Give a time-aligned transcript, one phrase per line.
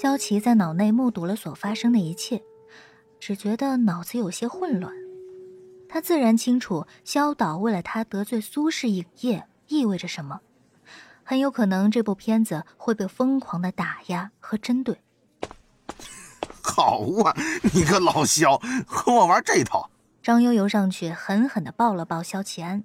[0.00, 2.40] 萧琪在脑内目睹了所发生的一切，
[3.18, 4.94] 只觉得脑子有些混乱。
[5.88, 10.38] 他自然清楚萧导为了他得罪苏氏影业意味着什么，
[11.24, 15.00] 很有可能这部片子会被疯狂的打压和针对。
[16.62, 17.34] 好啊，
[17.74, 18.56] 你个老萧，
[18.86, 19.90] 和我玩这套！
[20.22, 22.84] 张悠悠上去狠狠的抱了抱萧齐安。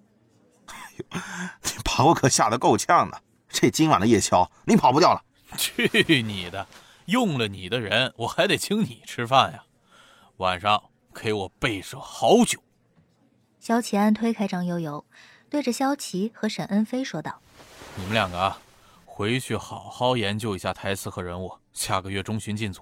[0.66, 3.22] 哎呦，你把我可吓得够呛的。
[3.50, 5.22] 这今晚的夜宵，你跑不掉了。
[5.56, 6.66] 去你的！
[7.06, 9.66] 用了你的人，我还得请你吃饭呀。
[10.38, 12.62] 晚上给我备上好酒。
[13.60, 15.06] 萧齐安推开张悠悠，
[15.50, 17.42] 对着萧琪和沈恩飞说道
[17.96, 18.58] ：“你们两个啊，
[19.06, 22.82] 回去好好研究一下台词和人物，下个月中旬进组。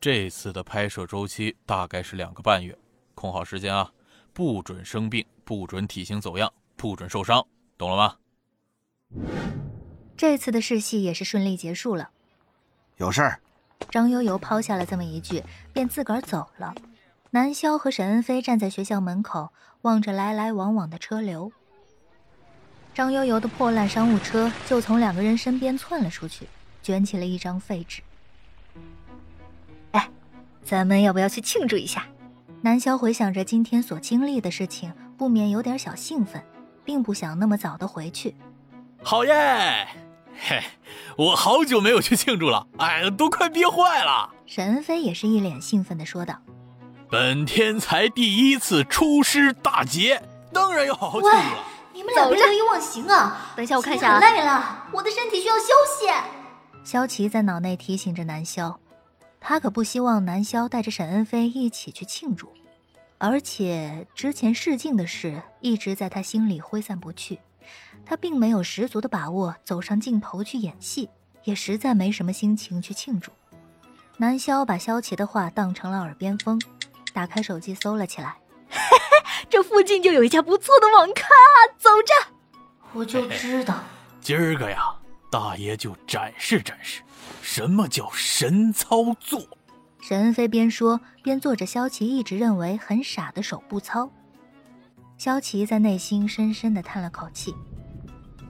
[0.00, 2.76] 这次的拍摄周期大概是两个半月，
[3.14, 3.90] 控好时间啊，
[4.32, 7.46] 不准生病，不准体型走样，不准受伤，
[7.78, 8.16] 懂了吗？”
[10.16, 12.10] 这次的试戏也是顺利结束了。
[12.96, 13.40] 有事儿，
[13.90, 16.74] 张悠悠抛下了这么一句，便自个儿走了。
[17.30, 21.50] 南萧和沈恩飞站在学校门口，望着来来往往的车流。
[22.94, 26.46] 张悠悠的破烂商务车就从两个人身边窜了出去，
[26.80, 28.00] 卷起了一张废纸。
[29.90, 30.08] 哎，
[30.62, 32.06] 咱们要不要去庆祝一下？
[32.60, 36.40] 南萧回想着今天所经历的事情，不免有点小兴奋，
[36.84, 38.36] 并不想那么早的回去。
[39.02, 39.86] 好耶！
[40.36, 40.62] 嘿，
[41.16, 44.30] 我好久没有去庆祝了，哎，都快憋坏了。
[44.46, 46.36] 沈恩飞也是一脸兴奋的说道
[47.10, 53.52] ：“本天才第一次出师大捷，当然要好好庆祝了。”你们俩别得意忘形啊！
[53.54, 54.18] 等一下我看一下啊。
[54.18, 55.66] 累了，我的身体需要休
[55.98, 56.12] 息。
[56.82, 58.80] 萧琪在脑内提醒着南萧，
[59.40, 62.52] 他可不希望南萧带着沈恩飞一起去庆祝，
[63.18, 67.38] 而且之前试镜的事一直在他心里挥散不去。
[68.04, 71.08] 他并没有十足的把握走上镜头去演戏，
[71.44, 73.30] 也实在没什么心情去庆祝。
[74.16, 76.60] 南萧把萧琪的话当成了耳边风，
[77.12, 78.36] 打开手机搜了起来。
[79.50, 81.28] 这附近就有一家不错的网咖，
[81.78, 82.30] 走着。
[82.92, 83.82] 我就知道，
[84.20, 84.94] 今儿个呀，
[85.30, 87.02] 大爷就展示展示，
[87.42, 89.42] 什么叫神操作。
[90.00, 94.10] 沈恩飞边说边做着萧琪一直认为很傻的手部操。
[95.16, 97.54] 萧琪在内心深深的叹了口气。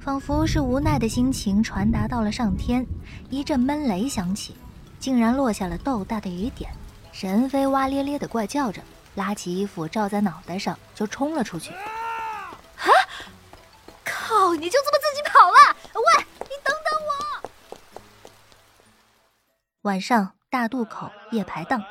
[0.01, 2.87] 仿佛是无奈的心情传达到了上天，
[3.31, 4.55] 一阵闷雷响起，
[4.99, 6.71] 竟然落下了豆大的雨点。
[7.11, 8.83] 沈飞哇咧咧的怪叫着，
[9.15, 11.71] 拉起衣服罩在脑袋上就冲了出去。
[11.73, 12.91] 啊！
[14.05, 14.55] 靠！
[14.55, 15.57] 你就这么自己跑了？
[15.95, 17.81] 喂，你等等我！
[19.83, 21.83] 晚上大渡口夜排档，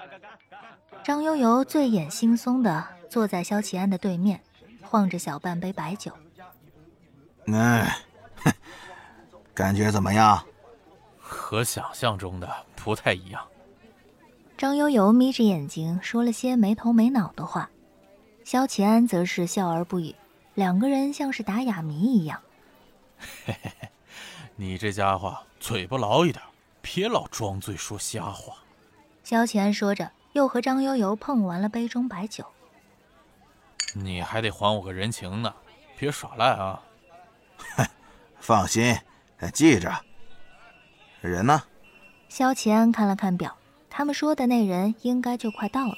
[1.03, 4.41] 张悠悠醉眼惺忪的坐在萧齐安的对面，
[4.83, 6.11] 晃着小半杯白酒。
[7.47, 7.85] 嗯，
[9.53, 10.43] 感觉怎么样？
[11.17, 13.43] 和想象中的不太一样。
[14.55, 17.69] 张悠悠眯着眼睛说了些没头没脑的话，
[18.45, 20.15] 萧齐安则是笑而不语，
[20.53, 22.39] 两个人像是打哑谜一样。
[23.17, 23.89] 嘿嘿嘿，
[24.55, 26.41] 你这家伙嘴巴牢一点，
[26.81, 28.55] 别老装醉说瞎话。
[29.23, 32.45] 萧齐安说着，又和张悠悠碰完了杯中白酒。
[33.93, 35.53] 你还得还我个人情呢，
[35.97, 36.81] 别耍赖啊！
[37.75, 37.87] 哼，
[38.39, 38.97] 放心，
[39.53, 39.93] 记着。
[41.21, 41.63] 人呢？
[42.27, 43.55] 萧齐安看了看表，
[43.89, 45.97] 他们说的那人应该就快到了。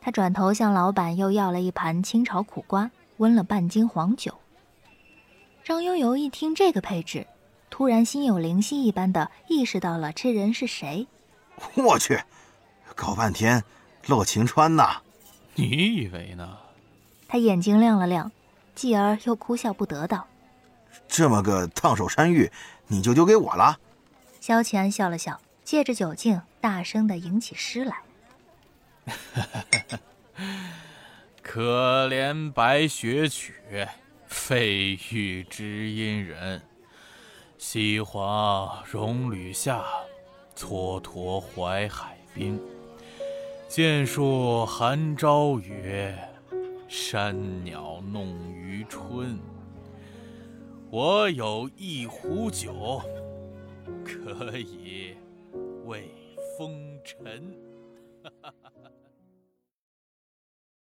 [0.00, 4.38] 他转头向老板又要了一盘清炒苦瓜，温了半斤黄酒。
[5.64, 7.26] 张悠悠一听这个配置，
[7.70, 11.06] 突然心有灵犀一般的意识到了这人是谁。
[11.74, 12.22] 我去，
[12.94, 13.64] 搞半天，
[14.06, 15.00] 洛晴川呐！
[15.54, 16.58] 你以为呢？
[17.34, 18.30] 他眼睛亮了亮，
[18.76, 20.28] 继而又哭笑不得道。
[21.08, 22.48] 这么个烫手山芋，
[22.86, 23.76] 你就丢给我了？
[24.40, 28.02] 萧乾笑了笑，借着酒劲，大声的吟起诗来。
[31.42, 33.88] 可怜白雪曲，
[34.28, 36.62] 飞玉知音人。
[37.58, 39.82] 西华戎履下，
[40.56, 42.62] 蹉跎淮海滨。
[43.66, 46.14] 剑树寒朝雨，
[46.96, 49.36] 山鸟弄余春。
[50.92, 53.02] 我有一壶酒，
[54.04, 55.16] 可以
[55.86, 56.08] 慰
[56.56, 57.52] 风尘。
[58.22, 58.90] 哈哈哈哈